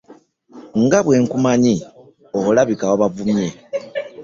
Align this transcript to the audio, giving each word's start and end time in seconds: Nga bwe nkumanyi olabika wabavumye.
Nga 0.83 0.99
bwe 1.05 1.15
nkumanyi 1.23 1.75
olabika 2.49 2.83
wabavumye. 2.89 3.47